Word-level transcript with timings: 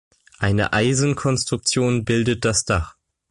Eine 0.39 0.73
Eisenkonstruktion 0.73 2.05
bildet 2.05 2.43
das 2.43 2.65
Dach. 2.65 2.95